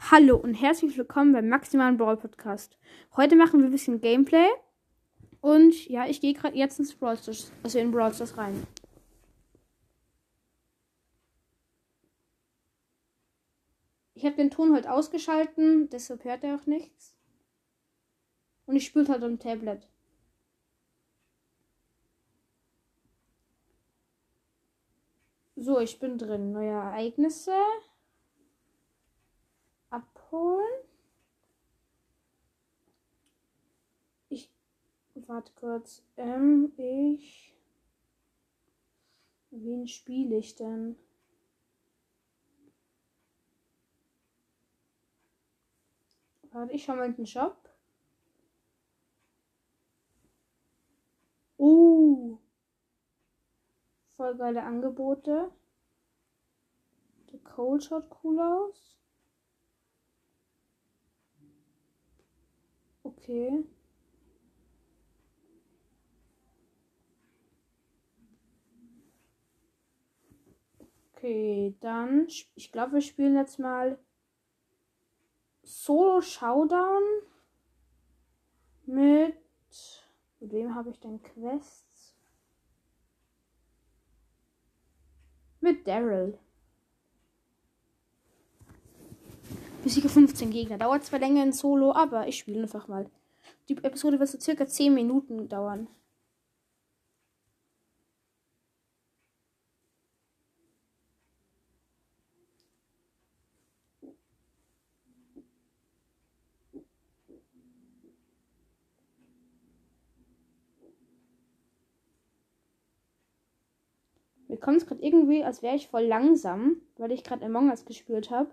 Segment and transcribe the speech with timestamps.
[0.00, 2.78] Hallo und herzlich willkommen beim Maximalen Brawl Podcast.
[3.16, 4.48] Heute machen wir ein bisschen Gameplay.
[5.40, 8.66] Und ja, ich gehe gerade jetzt ins Brawl Stars, also in Brawl Stars rein.
[14.14, 17.14] Ich habe den Ton heute ausgeschalten, deshalb hört er auch nichts.
[18.66, 19.86] Und ich spiele halt am Tablet.
[25.56, 26.52] So, ich bin drin.
[26.52, 27.52] Neue Ereignisse
[29.90, 30.88] abholen.
[35.18, 36.02] Ich warte kurz.
[36.16, 37.54] Ähm, ich.
[39.50, 40.96] Wen spiele ich denn?
[46.52, 47.68] Warte, ich schau mal in den Shop.
[51.58, 52.38] Uh.
[54.16, 55.50] Voll geile Angebote.
[57.32, 58.96] Der Cold schaut cool aus.
[63.28, 63.62] Okay.
[71.14, 73.98] Okay, dann, ich glaube, wir spielen jetzt mal
[75.62, 77.02] Solo Showdown
[78.86, 79.36] mit,
[80.40, 82.14] mit wem habe ich denn Quests?
[85.60, 86.38] Mit Daryl.
[89.84, 90.78] Besiege 15 Gegner.
[90.78, 93.10] Dauert zwar länger in Solo, aber ich spiele einfach mal.
[93.68, 95.88] Die Episode wird so circa 10 Minuten dauern.
[114.48, 117.84] Mir kommt es gerade irgendwie, als wäre ich voll langsam, weil ich gerade Among Us
[117.84, 118.50] gespielt habe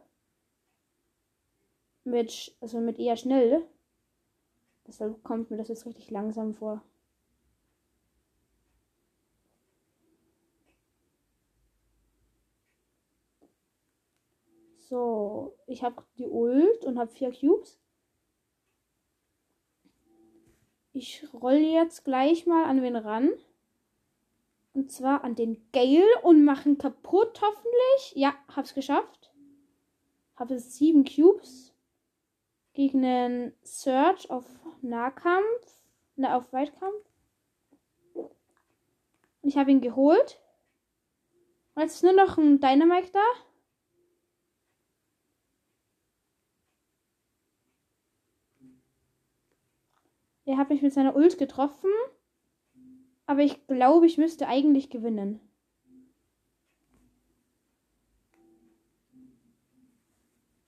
[2.03, 3.65] mit, also mit eher schnell.
[4.87, 6.81] Deshalb kommt mir das jetzt richtig langsam vor.
[14.77, 17.79] So, ich habe die Ult und habe vier Cubes.
[20.93, 23.31] Ich rolle jetzt gleich mal an wen ran.
[24.73, 28.13] Und zwar an den Gale und machen kaputt, hoffentlich.
[28.15, 29.33] Ja, hab's geschafft.
[30.35, 31.74] Habe sieben Cubes
[32.75, 34.45] gegen einen Search auf
[34.81, 35.83] Nahkampf,
[36.17, 37.09] ne, auf Weitkampf.
[38.13, 40.39] Und ich habe ihn geholt.
[41.73, 43.23] Und jetzt ist nur noch ein Dynamite da.
[50.45, 51.89] Er hat mich mit seiner Ult getroffen.
[53.25, 55.39] Aber ich glaube, ich müsste eigentlich gewinnen.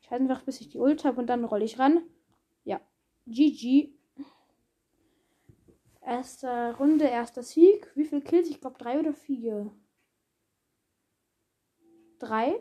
[0.07, 2.01] Ich halte einfach, bis ich die Ult habe und dann rolle ich ran.
[2.63, 2.79] Ja.
[3.25, 3.89] GG.
[5.99, 7.91] Erste Runde, erster Sieg.
[7.93, 8.49] Wie viel Kills?
[8.49, 9.69] Ich glaube drei oder vier.
[12.19, 12.55] Drei.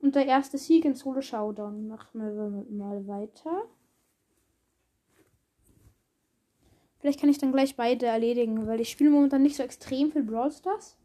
[0.00, 1.88] Und der erste Sieg in Solo Showdown.
[1.88, 3.68] Machen wir mal weiter.
[7.00, 10.22] Vielleicht kann ich dann gleich beide erledigen, weil ich spiele momentan nicht so extrem viel
[10.22, 10.96] Brawl Stars.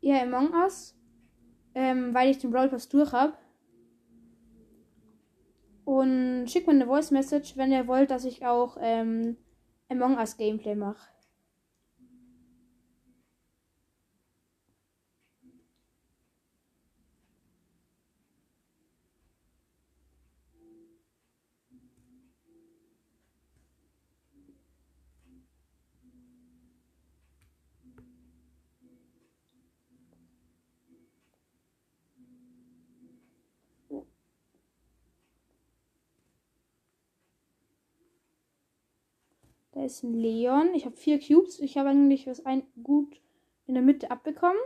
[0.00, 0.96] Eher Among Us.
[1.76, 3.34] Ähm, weil ich den Brawl Pass durch habe.
[5.90, 9.36] Und schickt mir eine Voice Message, wenn ihr wollt, dass ich auch ähm,
[9.88, 11.08] Among Us Gameplay mache.
[39.80, 40.74] Da ist ein Leon.
[40.74, 41.58] Ich habe vier Cubes.
[41.58, 43.18] Ich habe eigentlich was ein gut
[43.66, 44.60] in der Mitte abbekommen.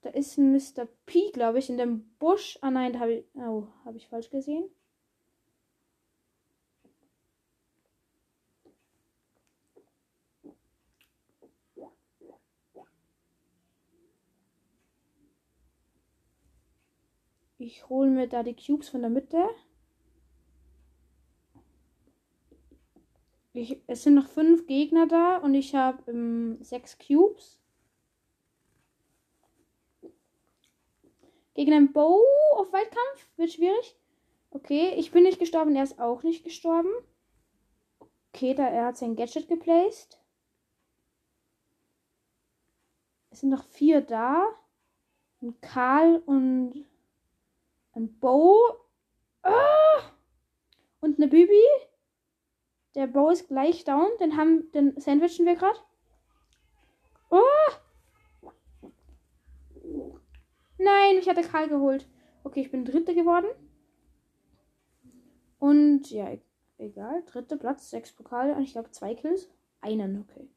[0.00, 0.88] Da ist ein Mr.
[1.06, 2.58] P, glaube ich, in dem Busch.
[2.60, 3.24] Ah nein, da habe ich.
[3.36, 4.68] Oh, habe ich falsch gesehen.
[17.58, 19.48] Ich hole mir da die Cubes von der Mitte.
[23.58, 27.58] Ich, es sind noch fünf Gegner da und ich habe ähm, sechs Cubes.
[31.54, 32.22] Gegen einen Bow
[32.52, 33.96] auf Weitkampf wird schwierig.
[34.50, 36.90] Okay, ich bin nicht gestorben, er ist auch nicht gestorben.
[38.32, 40.20] Okay, da er hat sein Gadget geplaced.
[43.30, 44.46] Es sind noch vier da.
[45.40, 46.86] Und Karl und
[47.92, 48.76] Ein Bow.
[49.42, 50.12] Ah!
[51.00, 51.64] Und eine Bibi.
[52.98, 54.08] Der Bow ist gleich down.
[54.18, 55.78] Den haben, den sandwichen wir gerade.
[57.30, 57.44] Oh!
[60.78, 62.08] Nein, ich hatte Karl geholt.
[62.42, 63.46] Okay, ich bin Dritte geworden.
[65.60, 66.42] Und ja, e-
[66.78, 67.22] egal.
[67.26, 69.48] Dritter Platz, sechs Pokale und ich glaube zwei Kills.
[69.80, 70.48] Einen, okay.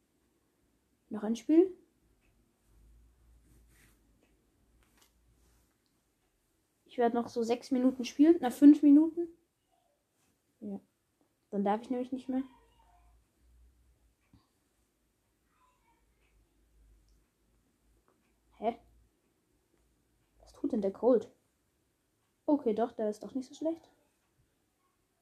[1.10, 1.72] Noch ein Spiel.
[6.86, 8.38] Ich werde noch so sechs Minuten spielen.
[8.40, 9.28] Na, fünf Minuten.
[10.60, 10.80] Ja.
[11.52, 12.44] Dann darf ich nämlich nicht mehr.
[18.58, 18.80] Hä?
[20.40, 21.30] Was tut denn der Cold?
[22.46, 23.90] Okay, doch, der ist doch nicht so schlecht.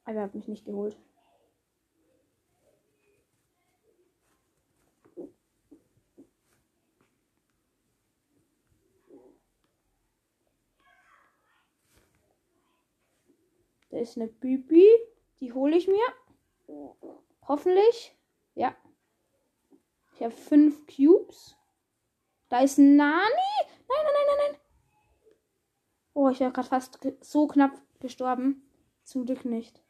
[0.04, 0.96] Aber er hat mich nicht geholt.
[13.90, 14.86] Da ist eine Bibi.
[15.40, 16.04] Die hole ich mir.
[17.48, 18.14] Hoffentlich.
[18.54, 18.76] Ja.
[20.14, 21.56] Ich habe fünf Cubes.
[22.48, 22.98] Da ist Nani.
[22.98, 24.60] Nein, nein, nein, nein, nein.
[26.12, 28.62] Oh, ich wäre gerade fast so knapp gestorben.
[29.04, 29.82] Zum Glück nicht.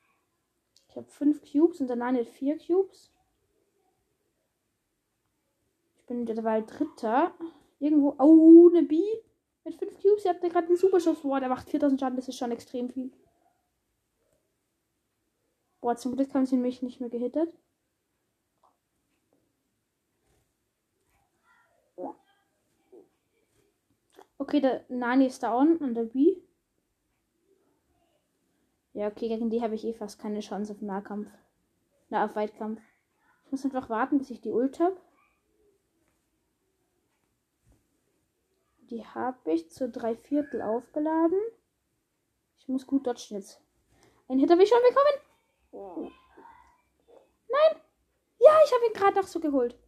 [0.89, 3.11] Ich habe fünf Cubes und der Nani hat vier Cubes.
[5.99, 7.35] Ich bin derweil Dritter.
[7.79, 8.15] Irgendwo.
[8.19, 9.03] Oh, eine B.
[9.65, 10.25] Mit fünf Cubes.
[10.25, 11.23] Ihr habt gerade einen Superschuss.
[11.23, 12.17] Boah, der macht 4000 Schaden.
[12.17, 13.13] Das ist schon extrem viel.
[15.81, 17.55] Boah, zum Glück haben sie mich nicht mehr gehittet.
[24.41, 26.37] Okay, der Nani ist down und der B.
[28.95, 31.31] Ja, okay, gegen die habe ich eh fast keine Chance auf Nahkampf.
[32.09, 32.81] Na, auf Weitkampf.
[33.45, 34.97] Ich muss einfach warten, bis ich die Ult habe.
[38.91, 41.39] Die habe ich zu drei Viertel aufgeladen.
[42.59, 43.63] Ich muss gut dodgen jetzt.
[44.27, 45.30] Ein Hit habe ich schon bekommen.
[45.73, 46.21] Nein!
[48.39, 49.79] Ja, ich habe ihn gerade noch so geholt.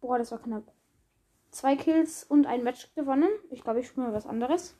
[0.00, 0.72] Boah, das war knapp.
[1.50, 3.30] Zwei Kills und ein Match gewonnen.
[3.50, 4.76] Ich glaube, ich spiele mal was anderes.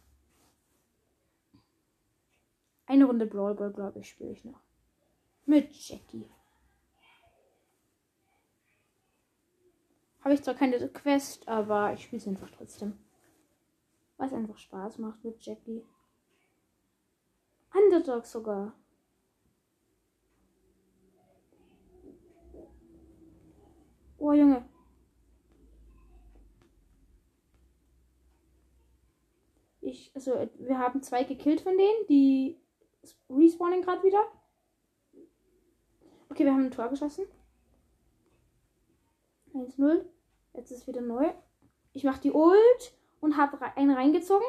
[2.86, 4.60] Eine Runde Brawl Ball, glaube ich, spiele ich noch.
[5.46, 6.30] Mit Jackie.
[10.22, 12.98] Habe ich zwar keine Quest, aber ich spiele es einfach trotzdem.
[14.16, 15.86] Weil es einfach Spaß macht mit Jackie.
[17.72, 18.74] Underdog sogar.
[24.30, 24.64] Oh, Junge.
[29.80, 32.56] Ich, also, wir haben zwei gekillt von denen, die
[33.28, 34.24] respawnen gerade wieder.
[36.28, 37.24] Okay, wir haben ein Tor geschossen.
[39.52, 40.04] 1-0.
[40.54, 41.32] Jetzt ist wieder neu.
[41.92, 44.46] Ich mache die Ult und habe einen reingezogen.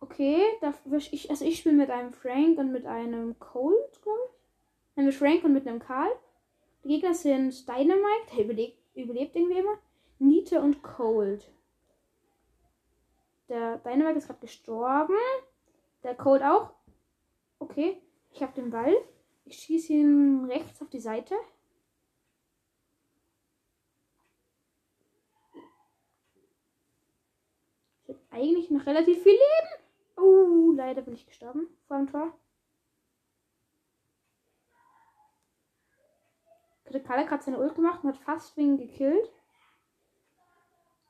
[0.00, 4.96] Okay, da ich, also ich spiele mit einem Frank und mit einem Cold, glaube ich.
[4.96, 6.10] Nein, mit Frank und mit einem Karl.
[6.84, 9.78] Die Gegner sind Dynamite, der überlebt, überlebt irgendwie immer.
[10.18, 11.50] Nita und Cold.
[13.48, 15.16] Der Dynamite ist gerade gestorben.
[16.02, 16.74] Der Cold auch.
[17.58, 18.02] Okay,
[18.32, 18.94] ich habe den Ball.
[19.46, 21.34] Ich schieße ihn rechts auf die Seite.
[28.02, 29.84] Ich habe eigentlich noch relativ viel Leben.
[30.16, 32.38] Oh, leider bin ich gestorben vor dem Tor.
[37.00, 39.30] Kalle hat gerade seine Ult gemacht und hat fast wen gekillt.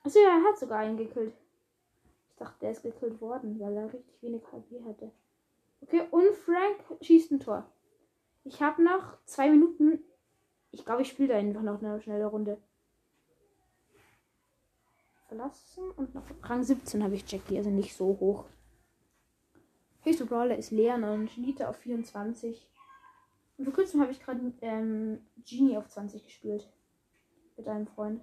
[0.03, 1.35] Achso, ja, er hat sogar einen gekillt.
[2.31, 5.13] Ich dachte, der ist gekillt worden, weil er richtig wenig HP hatte.
[5.81, 7.71] Okay, und Frank schießt ein Tor.
[8.45, 10.05] Ich habe noch zwei Minuten.
[10.71, 12.61] Ich glaube, ich spiele da einfach noch eine schnelle Runde.
[15.29, 18.45] Verlassen und noch Rang 17 habe ich Jackie, also nicht so hoch.
[20.03, 22.69] Höchste Brawler ist Leon und Nita auf 24.
[23.63, 26.69] Vor kurzem habe ich gerade ähm, Genie auf 20 gespielt.
[27.57, 28.21] Mit einem Freund.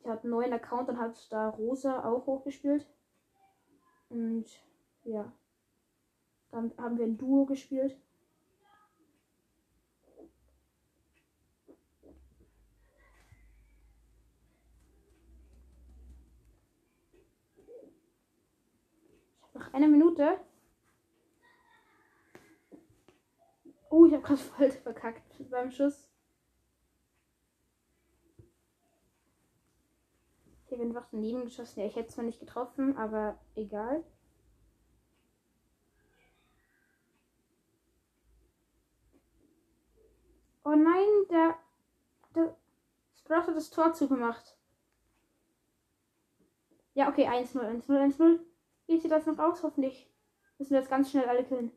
[0.00, 2.86] Ich habe einen neuen Account und habe da Rosa auch hochgespielt.
[4.08, 4.46] Und
[5.04, 5.32] ja.
[6.50, 7.96] Dann haben wir ein Duo gespielt.
[19.52, 20.40] Noch eine Minute.
[23.96, 26.10] Oh, ich habe gerade voll verkackt beim Schuss.
[30.66, 31.78] Ich habe einfach daneben geschossen.
[31.78, 34.02] Ja, ich hätte zwar nicht getroffen, aber egal.
[40.64, 41.56] Oh nein, der,
[42.34, 42.56] der
[43.12, 44.58] Sprout hat das Tor zugemacht.
[46.94, 48.40] Ja, okay, 1-0, 1-0, 1-0.
[48.88, 49.62] Wie sieht das noch aus?
[49.62, 50.12] Hoffentlich
[50.58, 51.70] müssen wir jetzt ganz schnell alle killen.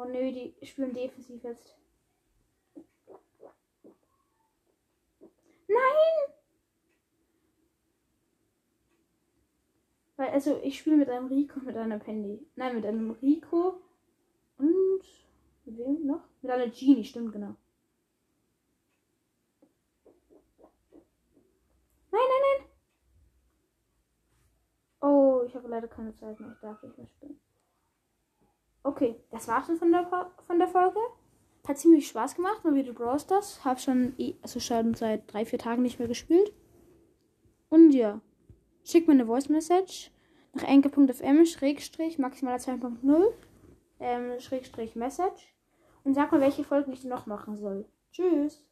[0.00, 1.76] Oh nö, die spielen defensiv jetzt.
[5.68, 6.34] Nein!
[10.16, 12.46] Weil, also, ich spiele mit einem Rico, mit einer Penny.
[12.56, 13.82] Nein, mit einem Rico
[14.56, 15.02] und.
[15.66, 16.24] Mit wem noch?
[16.40, 17.54] Mit einer Genie, stimmt, genau.
[22.10, 22.68] Nein, nein, nein!
[25.02, 26.52] Oh, ich habe leider keine Zeit mehr.
[26.52, 27.38] Ich darf nicht mehr spielen.
[28.82, 30.08] Okay, das war's schon von der,
[30.46, 30.98] von der Folge.
[31.66, 33.64] Hat ziemlich Spaß gemacht, mal wieder Brawl Stars.
[33.64, 36.52] Hab schon, also schon seit drei, vier Tagen nicht mehr gespielt.
[37.68, 38.20] Und ja,
[38.84, 40.10] schickt mir eine Voice Message
[40.54, 43.32] nach enke.fm schrägstrich maximaler 2.0
[44.00, 45.54] ähm, schrägstrich Message
[46.02, 47.86] und sag mal, welche Folgen ich noch machen soll.
[48.10, 48.66] Tschüss.